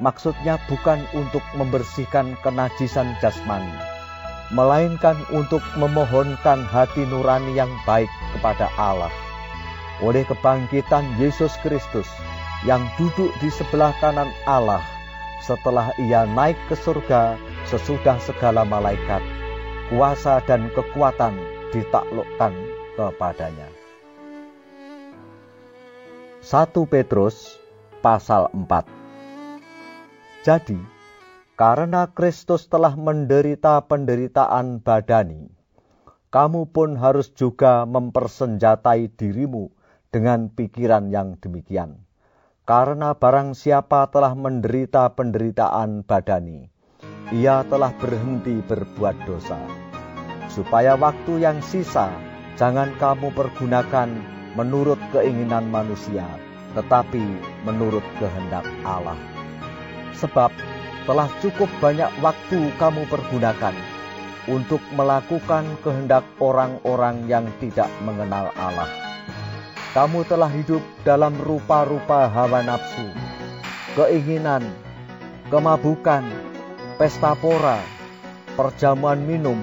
Maksudnya 0.00 0.56
bukan 0.66 1.04
untuk 1.12 1.44
membersihkan 1.56 2.36
kenajisan 2.40 3.16
jasmani, 3.20 3.76
melainkan 4.52 5.16
untuk 5.32 5.60
memohonkan 5.76 6.64
hati 6.64 7.04
nurani 7.08 7.56
yang 7.56 7.70
baik 7.84 8.10
kepada 8.36 8.68
Allah 8.76 9.12
oleh 10.04 10.28
kebangkitan 10.28 11.04
Yesus 11.16 11.56
Kristus 11.64 12.08
yang 12.68 12.84
duduk 13.00 13.32
di 13.40 13.48
sebelah 13.48 13.94
kanan 14.02 14.28
Allah 14.44 14.82
setelah 15.40 15.92
ia 16.00 16.26
naik 16.26 16.58
ke 16.68 16.76
surga 16.76 17.38
sesudah 17.66 18.14
segala 18.22 18.62
malaikat, 18.62 19.18
kuasa 19.90 20.38
dan 20.46 20.70
kekuatan 20.70 21.34
ditaklukkan 21.74 22.54
kepadanya. 22.94 23.66
1 26.46 26.70
Petrus 26.86 27.58
pasal 27.98 28.46
4 28.54 28.86
Jadi, 30.46 30.78
karena 31.58 32.06
Kristus 32.14 32.70
telah 32.70 32.94
menderita 32.94 33.82
penderitaan 33.82 34.78
badani, 34.78 35.50
kamu 36.30 36.70
pun 36.70 36.94
harus 36.94 37.34
juga 37.34 37.82
mempersenjatai 37.82 39.10
dirimu 39.10 39.74
dengan 40.14 40.54
pikiran 40.54 41.10
yang 41.10 41.34
demikian. 41.42 41.98
Karena 42.62 43.14
barang 43.18 43.58
siapa 43.58 44.06
telah 44.14 44.38
menderita 44.38 45.18
penderitaan 45.18 46.06
badani, 46.06 46.75
ia 47.34 47.66
telah 47.66 47.90
berhenti 47.96 48.62
berbuat 48.62 49.16
dosa. 49.26 49.58
Supaya 50.50 50.94
waktu 50.94 51.42
yang 51.42 51.58
sisa 51.62 52.10
jangan 52.54 52.94
kamu 52.96 53.34
pergunakan 53.34 54.08
menurut 54.54 54.98
keinginan 55.12 55.68
manusia, 55.68 56.24
tetapi 56.74 57.22
menurut 57.66 58.04
kehendak 58.22 58.64
Allah. 58.86 59.18
Sebab 60.16 60.50
telah 61.04 61.28
cukup 61.44 61.68
banyak 61.78 62.08
waktu 62.24 62.72
kamu 62.80 63.04
pergunakan 63.06 63.74
untuk 64.46 64.80
melakukan 64.94 65.66
kehendak 65.82 66.22
orang-orang 66.38 67.26
yang 67.26 67.46
tidak 67.58 67.90
mengenal 68.06 68.54
Allah 68.56 69.06
kamu 69.96 70.28
telah 70.28 70.52
hidup 70.52 70.84
dalam 71.08 71.32
rupa-rupa 71.40 72.28
hawa 72.28 72.60
nafsu, 72.60 73.08
keinginan, 73.96 74.60
kemabukan, 75.48 76.20
pesta 76.96 77.36
pora, 77.36 77.76
perjamuan 78.56 79.20
minum, 79.20 79.60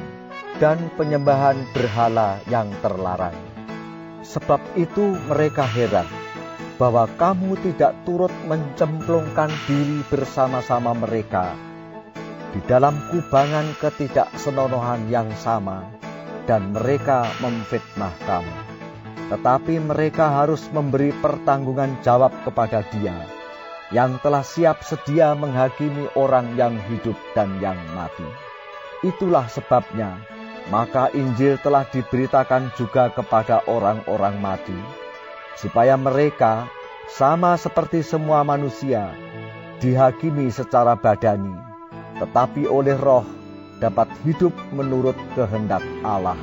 dan 0.61 0.77
penyembahan 0.93 1.57
berhala 1.73 2.37
yang 2.45 2.69
terlarang. 2.85 3.33
Sebab 4.21 4.61
itu 4.77 5.17
mereka 5.25 5.65
heran 5.65 6.05
bahwa 6.77 7.09
kamu 7.17 7.57
tidak 7.65 7.97
turut 8.05 8.33
mencemplungkan 8.45 9.49
diri 9.65 10.05
bersama-sama 10.13 10.93
mereka 10.93 11.57
di 12.53 12.61
dalam 12.69 13.01
kubangan 13.09 13.73
ketidaksenonohan 13.81 15.09
yang 15.09 15.33
sama, 15.41 15.89
dan 16.45 16.69
mereka 16.69 17.25
memfitnah 17.41 18.13
kamu. 18.29 18.57
Tetapi 19.33 19.81
mereka 19.81 20.29
harus 20.29 20.61
memberi 20.69 21.09
pertanggungan 21.17 21.97
jawab 22.05 22.29
kepada 22.45 22.85
Dia 22.93 23.32
yang 23.93 24.17
telah 24.25 24.41
siap 24.41 24.81
sedia 24.81 25.37
menghakimi 25.37 26.09
orang 26.17 26.57
yang 26.57 26.73
hidup 26.89 27.15
dan 27.37 27.61
yang 27.61 27.77
mati. 27.93 28.25
Itulah 29.05 29.45
sebabnya, 29.45 30.17
maka 30.73 31.13
Injil 31.13 31.61
telah 31.61 31.85
diberitakan 31.85 32.73
juga 32.73 33.13
kepada 33.13 33.61
orang-orang 33.69 34.41
mati, 34.41 34.75
supaya 35.61 35.93
mereka, 35.93 36.65
sama 37.13 37.53
seperti 37.53 38.01
semua 38.01 38.41
manusia, 38.41 39.13
dihakimi 39.77 40.49
secara 40.49 40.97
badani, 40.97 41.53
tetapi 42.17 42.65
oleh 42.65 42.97
roh 42.97 43.27
dapat 43.77 44.09
hidup 44.25 44.55
menurut 44.73 45.15
kehendak 45.37 45.83
Allah. 46.01 46.39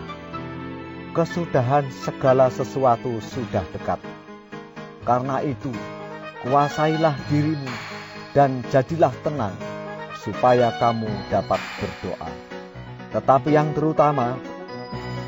Kesudahan 1.11 1.91
segala 2.07 2.53
sesuatu 2.55 3.19
sudah 3.19 3.67
dekat. 3.75 3.99
Karena 5.03 5.43
itu, 5.43 5.73
kuasailah 6.41 7.17
dirimu 7.29 7.69
dan 8.33 8.65
jadilah 8.73 9.13
tenang, 9.21 9.53
supaya 10.17 10.73
kamu 10.81 11.09
dapat 11.29 11.61
berdoa. 11.77 12.31
Tetapi 13.11 13.51
yang 13.53 13.75
terutama, 13.77 14.39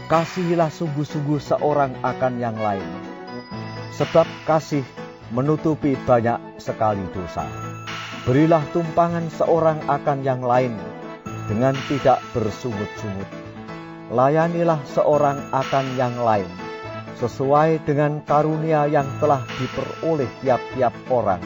kasihilah 0.09 0.70
sungguh-sungguh 0.72 1.40
seorang 1.42 1.92
akan 2.01 2.40
yang 2.40 2.57
lain, 2.57 2.87
sebab 3.92 4.25
kasih 4.48 4.87
menutupi 5.35 5.98
banyak 6.09 6.38
sekali 6.57 7.03
dosa. 7.12 7.44
Berilah 8.22 8.62
tumpangan 8.70 9.27
seorang 9.35 9.83
akan 9.90 10.22
yang 10.22 10.40
lain 10.40 10.79
dengan 11.51 11.75
tidak 11.90 12.22
bersungut-sungut. 12.31 13.27
Layanilah 14.14 14.79
seorang 14.87 15.40
akan 15.51 15.87
yang 15.98 16.14
lain 16.20 16.71
sesuai 17.20 17.85
dengan 17.85 18.22
karunia 18.25 18.88
yang 18.88 19.09
telah 19.20 19.44
diperoleh 19.59 20.29
tiap-tiap 20.40 20.94
orang 21.12 21.42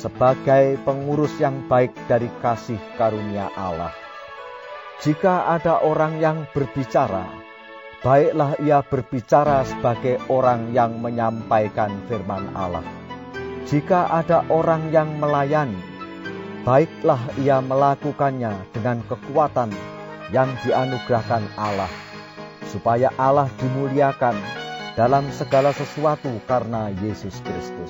sebagai 0.00 0.80
pengurus 0.88 1.36
yang 1.36 1.60
baik 1.68 1.92
dari 2.08 2.32
kasih 2.40 2.80
karunia 2.96 3.52
Allah. 3.52 3.92
Jika 5.04 5.48
ada 5.48 5.84
orang 5.84 6.20
yang 6.20 6.48
berbicara, 6.56 7.28
baiklah 8.00 8.56
ia 8.64 8.80
berbicara 8.80 9.64
sebagai 9.68 10.16
orang 10.32 10.72
yang 10.72 11.00
menyampaikan 11.04 11.92
firman 12.08 12.48
Allah. 12.56 12.84
Jika 13.68 14.08
ada 14.08 14.44
orang 14.48 14.88
yang 14.88 15.20
melayani, 15.20 15.76
baiklah 16.64 17.20
ia 17.40 17.60
melakukannya 17.60 18.56
dengan 18.72 19.04
kekuatan 19.04 19.72
yang 20.32 20.48
dianugerahkan 20.64 21.44
Allah, 21.60 21.88
supaya 22.68 23.12
Allah 23.20 23.48
dimuliakan 23.60 24.36
dalam 25.00 25.32
segala 25.32 25.72
sesuatu 25.72 26.28
karena 26.44 26.92
Yesus 27.00 27.40
Kristus. 27.40 27.88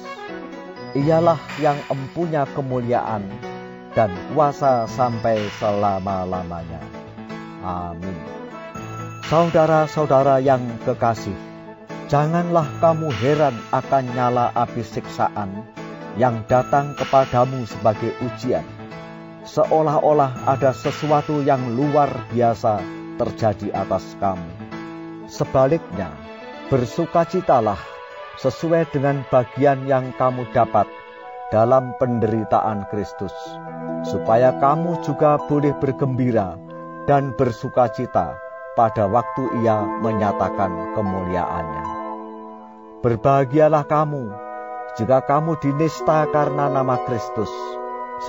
Ialah 0.95 1.43
yang 1.59 1.75
empunya 1.91 2.47
kemuliaan 2.55 3.27
dan 3.99 4.15
kuasa 4.31 4.87
sampai 4.87 5.43
selama-lamanya. 5.59 6.79
Amin. 7.67 8.15
Saudara-saudara 9.27 10.39
yang 10.39 10.63
kekasih, 10.87 11.35
janganlah 12.07 12.71
kamu 12.79 13.11
heran 13.19 13.59
akan 13.75 14.05
nyala 14.15 14.55
api 14.55 14.87
siksaan 14.87 15.67
yang 16.15 16.47
datang 16.47 16.95
kepadamu 16.95 17.67
sebagai 17.67 18.15
ujian, 18.23 18.67
seolah-olah 19.51 20.47
ada 20.47 20.71
sesuatu 20.71 21.43
yang 21.43 21.75
luar 21.75 22.31
biasa 22.31 22.79
terjadi 23.19 23.75
atas 23.75 24.15
kamu. 24.23 24.51
Sebaliknya, 25.27 26.11
bersukacitalah 26.71 27.83
sesuai 28.39 28.95
dengan 28.95 29.27
bagian 29.27 29.91
yang 29.91 30.15
kamu 30.15 30.47
dapat 30.55 30.87
dalam 31.51 31.91
penderitaan 31.99 32.87
Kristus, 32.95 33.35
supaya 34.07 34.55
kamu 34.55 35.03
juga 35.03 35.35
boleh 35.51 35.75
bergembira 35.83 36.55
dan 37.11 37.35
bersukacita 37.35 38.39
pada 38.79 39.11
waktu 39.11 39.67
Ia 39.67 39.83
menyatakan 39.99 40.95
kemuliaannya. 40.95 41.85
Berbahagialah 43.03 43.91
kamu 43.91 44.31
jika 44.95 45.27
kamu 45.27 45.59
dinista 45.59 46.23
karena 46.31 46.71
nama 46.71 47.03
Kristus, 47.03 47.51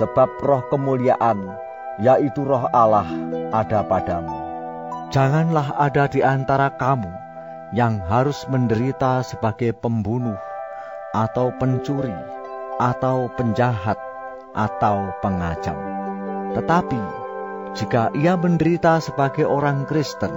sebab 0.02 0.42
roh 0.42 0.66
kemuliaan, 0.66 1.46
yaitu 2.02 2.42
roh 2.42 2.66
Allah, 2.74 3.06
ada 3.54 3.86
padamu. 3.86 4.34
Janganlah 5.14 5.78
ada 5.78 6.10
di 6.10 6.26
antara 6.26 6.74
kamu 6.74 7.21
yang 7.72 8.04
harus 8.04 8.44
menderita 8.48 9.24
sebagai 9.24 9.72
pembunuh, 9.72 10.36
atau 11.16 11.52
pencuri, 11.56 12.14
atau 12.76 13.32
penjahat, 13.32 13.96
atau 14.52 15.16
pengacam. 15.24 15.76
Tetapi, 16.52 17.00
jika 17.72 18.12
ia 18.12 18.36
menderita 18.36 19.00
sebagai 19.00 19.48
orang 19.48 19.88
Kristen, 19.88 20.32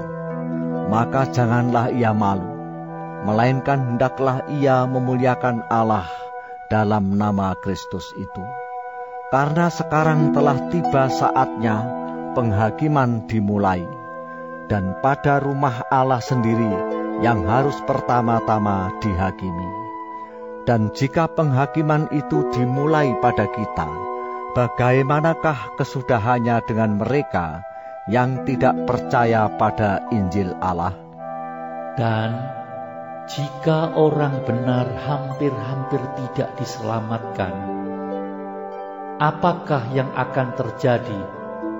maka 0.87 1.27
janganlah 1.27 1.91
ia 1.91 2.15
malu 2.15 2.55
melainkan 3.25 3.97
hendaklah 3.97 4.45
ia 4.53 4.85
memuliakan 4.85 5.65
Allah 5.73 6.05
dalam 6.69 7.17
nama 7.17 7.57
Kristus 7.57 8.05
itu. 8.21 8.43
Karena 9.33 9.73
sekarang 9.73 10.31
telah 10.31 10.69
tiba 10.69 11.09
saatnya 11.09 11.81
penghakiman 12.37 13.25
dimulai, 13.25 13.81
dan 14.69 14.93
pada 15.01 15.41
rumah 15.41 15.81
Allah 15.89 16.21
sendiri 16.21 16.94
yang 17.23 17.47
harus 17.47 17.77
pertama-tama 17.83 18.91
dihakimi. 18.99 19.69
Dan 20.65 20.89
jika 20.97 21.29
penghakiman 21.29 22.09
itu 22.09 22.49
dimulai 22.49 23.13
pada 23.21 23.45
kita, 23.45 23.85
bagaimanakah 24.57 25.77
kesudahannya 25.77 26.57
dengan 26.65 26.97
mereka 26.97 27.61
yang 28.09 28.49
tidak 28.49 28.73
percaya 28.89 29.45
pada 29.61 30.09
Injil 30.09 30.57
Allah? 30.57 30.97
Dan 31.95 32.33
jika 33.29 33.93
orang 33.93 34.41
benar 34.45 34.89
hampir-hampir 35.05 36.01
tidak 36.17 36.49
diselamatkan, 36.57 37.53
apakah 39.21 39.85
yang 39.93 40.09
akan 40.17 40.53
terjadi 40.57 41.21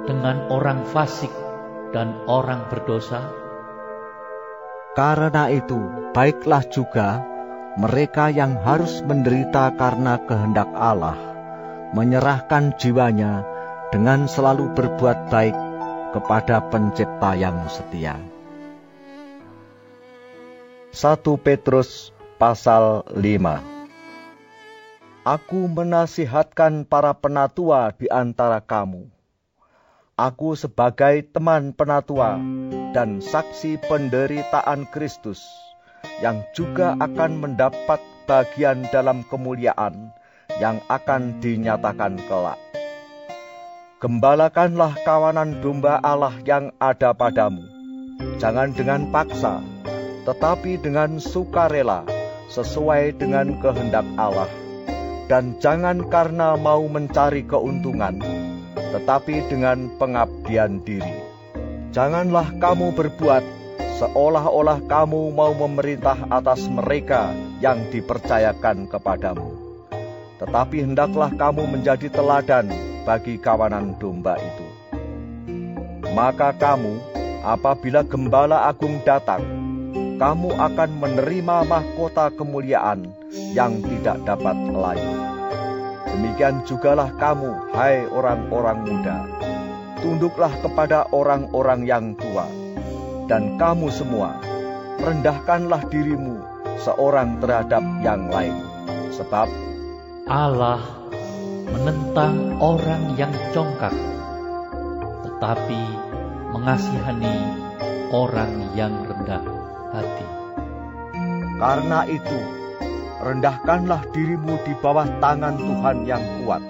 dengan 0.06 0.46
orang 0.54 0.86
fasik 0.86 1.34
dan 1.90 2.22
orang 2.30 2.70
berdosa? 2.70 3.45
Karena 4.96 5.52
itu, 5.52 5.76
baiklah 6.16 6.64
juga 6.72 7.20
mereka 7.76 8.32
yang 8.32 8.56
harus 8.64 9.04
menderita 9.04 9.76
karena 9.76 10.16
kehendak 10.24 10.72
Allah, 10.72 11.20
menyerahkan 11.92 12.80
jiwanya 12.80 13.44
dengan 13.92 14.24
selalu 14.32 14.72
berbuat 14.72 15.28
baik 15.28 15.58
kepada 16.16 16.64
Pencipta 16.72 17.36
yang 17.36 17.68
setia. 17.68 18.16
1 20.96 21.20
Petrus 21.44 22.16
pasal 22.40 23.04
5 23.12 23.20
Aku 25.28 25.68
menasihatkan 25.68 26.88
para 26.88 27.12
penatua 27.12 27.92
di 27.92 28.08
antara 28.08 28.64
kamu. 28.64 29.15
Aku 30.16 30.56
sebagai 30.56 31.28
teman 31.36 31.76
penatua 31.76 32.40
dan 32.96 33.20
saksi 33.20 33.76
penderitaan 33.84 34.88
Kristus 34.88 35.44
yang 36.24 36.40
juga 36.56 36.96
akan 37.04 37.44
mendapat 37.44 38.00
bagian 38.24 38.88
dalam 38.96 39.28
kemuliaan 39.28 40.16
yang 40.64 40.80
akan 40.88 41.36
dinyatakan 41.44 42.16
kelak. 42.32 42.56
Gembalakanlah 44.00 44.96
kawanan 45.04 45.60
domba 45.60 46.00
Allah 46.00 46.32
yang 46.48 46.72
ada 46.80 47.12
padamu. 47.12 47.68
Jangan 48.40 48.72
dengan 48.72 49.12
paksa, 49.12 49.60
tetapi 50.24 50.80
dengan 50.80 51.20
sukarela 51.20 52.08
sesuai 52.48 53.20
dengan 53.20 53.60
kehendak 53.60 54.08
Allah. 54.16 54.48
Dan 55.28 55.60
jangan 55.60 56.08
karena 56.08 56.56
mau 56.56 56.88
mencari 56.88 57.44
keuntungan, 57.44 58.35
tetapi 58.94 59.46
dengan 59.50 59.90
pengabdian 59.98 60.84
diri. 60.84 61.18
Janganlah 61.96 62.52
kamu 62.60 62.92
berbuat 62.92 63.44
seolah-olah 63.96 64.84
kamu 64.92 65.32
mau 65.32 65.56
memerintah 65.56 66.28
atas 66.28 66.68
mereka 66.68 67.32
yang 67.64 67.80
dipercayakan 67.90 68.92
kepadamu. 68.92 69.56
Tetapi 70.36 70.84
hendaklah 70.84 71.32
kamu 71.32 71.64
menjadi 71.64 72.12
teladan 72.12 72.68
bagi 73.08 73.40
kawanan 73.40 73.96
domba 73.96 74.36
itu. 74.36 74.68
Maka 76.12 76.52
kamu, 76.52 77.00
apabila 77.48 78.04
gembala 78.04 78.68
agung 78.68 79.00
datang, 79.08 79.44
kamu 80.20 80.52
akan 80.56 80.90
menerima 81.00 81.64
mahkota 81.68 82.32
kemuliaan 82.36 83.08
yang 83.56 83.80
tidak 83.84 84.20
dapat 84.28 84.56
layu. 84.72 85.35
Demikian 86.16 86.64
jugalah 86.64 87.12
kamu, 87.20 87.76
hai 87.76 88.08
orang-orang 88.08 88.88
muda. 88.88 89.28
Tunduklah 90.00 90.56
kepada 90.64 91.12
orang-orang 91.12 91.84
yang 91.84 92.16
tua. 92.16 92.48
Dan 93.28 93.60
kamu 93.60 93.92
semua, 93.92 94.40
rendahkanlah 95.04 95.84
dirimu 95.92 96.40
seorang 96.80 97.44
terhadap 97.44 97.84
yang 98.00 98.32
lain. 98.32 98.56
Sebab 99.12 99.52
Allah 100.32 100.80
menentang 101.68 102.64
orang 102.64 103.20
yang 103.20 103.36
congkak, 103.52 103.92
tetapi 105.28 105.82
mengasihani 106.56 107.36
orang 108.16 108.72
yang 108.72 109.04
rendah 109.04 109.44
hati. 109.92 110.28
Karena 111.60 112.08
itu, 112.08 112.40
rendahkanlah 113.26 114.06
dirimu 114.14 114.62
di 114.62 114.78
bawah 114.78 115.10
tangan 115.18 115.58
Tuhan 115.58 116.06
yang 116.06 116.22
kuat, 116.46 116.62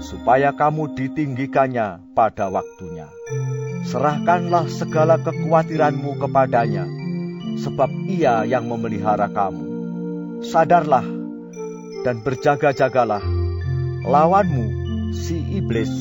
supaya 0.00 0.56
kamu 0.56 0.96
ditinggikannya 0.96 2.00
pada 2.16 2.48
waktunya. 2.48 3.12
Serahkanlah 3.84 4.64
segala 4.72 5.20
kekhawatiranmu 5.20 6.16
kepadanya, 6.24 6.88
sebab 7.60 7.92
ia 8.08 8.48
yang 8.48 8.64
memelihara 8.64 9.28
kamu. 9.28 9.64
Sadarlah 10.40 11.04
dan 12.00 12.24
berjaga-jagalah. 12.24 13.20
Lawanmu, 14.08 14.66
si 15.12 15.36
iblis, 15.52 15.92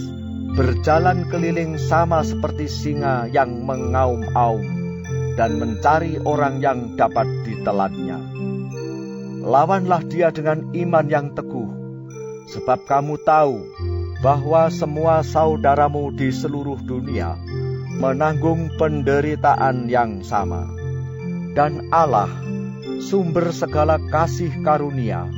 berjalan 0.56 1.28
keliling 1.28 1.76
sama 1.76 2.24
seperti 2.24 2.72
singa 2.72 3.28
yang 3.28 3.68
mengaum-aum 3.68 4.64
dan 5.36 5.60
mencari 5.60 6.24
orang 6.24 6.64
yang 6.64 6.96
dapat 6.96 7.28
ditelannya. 7.44 8.38
Lawanlah 9.48 10.04
dia 10.12 10.28
dengan 10.28 10.60
iman 10.76 11.08
yang 11.08 11.32
teguh, 11.32 11.72
sebab 12.52 12.84
kamu 12.84 13.16
tahu 13.24 13.64
bahwa 14.20 14.68
semua 14.68 15.24
saudaramu 15.24 16.12
di 16.12 16.36
seluruh 16.36 16.76
dunia 16.84 17.40
menanggung 17.96 18.68
penderitaan 18.76 19.88
yang 19.88 20.20
sama. 20.20 20.68
Dan 21.56 21.88
Allah, 21.96 22.28
sumber 23.00 23.56
segala 23.56 23.96
kasih 24.12 24.52
karunia, 24.68 25.32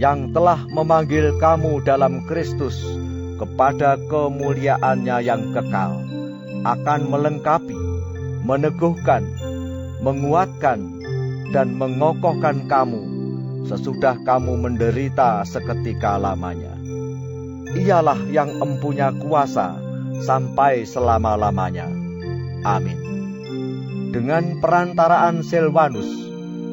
yang 0.00 0.32
telah 0.32 0.64
memanggil 0.72 1.36
kamu 1.36 1.84
dalam 1.84 2.24
Kristus 2.24 2.80
kepada 3.36 4.00
kemuliaannya 4.08 5.20
yang 5.20 5.52
kekal, 5.52 6.00
akan 6.64 7.00
melengkapi, 7.12 7.76
meneguhkan, 8.40 9.28
menguatkan, 10.00 10.80
dan 11.52 11.76
mengokohkan 11.76 12.64
kamu 12.64 13.19
sesudah 13.66 14.20
kamu 14.22 14.56
menderita 14.60 15.44
seketika 15.44 16.16
lamanya. 16.16 16.76
Ialah 17.70 18.18
yang 18.30 18.60
empunya 18.60 19.10
kuasa 19.14 19.78
sampai 20.22 20.84
selama-lamanya. 20.84 21.88
Amin. 22.66 22.98
Dengan 24.10 24.58
perantaraan 24.58 25.46
Silvanus, 25.46 26.30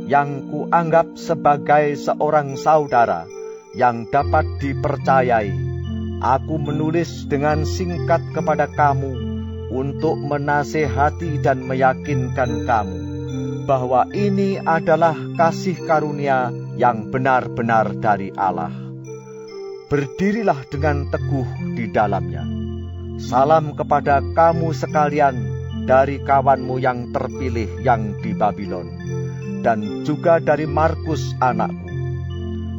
yang 0.07 0.47
kuanggap 0.47 1.19
sebagai 1.19 1.99
seorang 1.99 2.55
saudara 2.55 3.27
yang 3.75 4.07
dapat 4.07 4.47
dipercayai. 4.63 5.51
Aku 6.17 6.57
menulis 6.57 7.29
dengan 7.29 7.61
singkat 7.61 8.23
kepada 8.33 8.65
kamu 8.65 9.13
untuk 9.69 10.17
menasehati 10.17 11.37
dan 11.45 11.61
meyakinkan 11.61 12.65
kamu 12.65 12.99
bahwa 13.69 14.07
ini 14.15 14.57
adalah 14.63 15.13
kasih 15.37 15.77
karunia 15.85 16.49
yang 16.77 17.09
benar-benar 17.09 17.97
dari 17.97 18.29
Allah. 18.37 18.71
Berdirilah 19.89 20.61
dengan 20.69 21.09
teguh 21.09 21.73
di 21.73 21.89
dalamnya. 21.89 22.45
Salam 23.17 23.73
kepada 23.73 24.21
kamu 24.21 24.77
sekalian 24.77 25.35
dari 25.89 26.21
kawanmu 26.21 26.77
yang 26.77 27.09
terpilih 27.09 27.81
yang 27.81 28.13
di 28.21 28.37
Babylon 28.37 28.87
dan 29.65 30.05
juga 30.05 30.37
dari 30.37 30.69
Markus 30.69 31.33
anakku. 31.41 31.89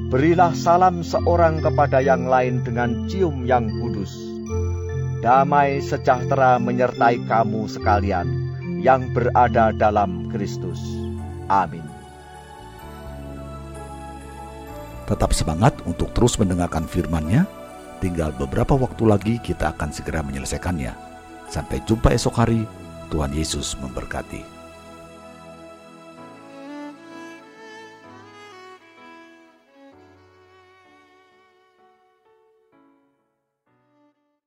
Berilah 0.08 0.56
salam 0.56 1.04
seorang 1.04 1.60
kepada 1.60 2.00
yang 2.00 2.24
lain 2.30 2.64
dengan 2.64 3.10
cium 3.12 3.44
yang 3.44 3.68
kudus. 3.68 4.14
Damai 5.20 5.84
sejahtera 5.84 6.56
menyertai 6.56 7.28
kamu 7.28 7.68
sekalian 7.68 8.28
yang 8.80 9.12
berada 9.12 9.74
dalam 9.74 10.32
Kristus. 10.32 10.80
Amin. 11.50 11.87
Tetap 15.08 15.32
semangat 15.32 15.72
untuk 15.88 16.12
terus 16.12 16.36
mendengarkan 16.36 16.84
firman-Nya. 16.84 17.48
Tinggal 18.04 18.36
beberapa 18.36 18.76
waktu 18.76 19.08
lagi 19.08 19.34
kita 19.40 19.72
akan 19.72 19.88
segera 19.88 20.20
menyelesaikannya. 20.20 20.92
Sampai 21.48 21.80
jumpa 21.88 22.12
esok 22.12 22.34
hari. 22.36 22.68
Tuhan 23.08 23.32
Yesus 23.32 23.72
memberkati. 23.80 24.57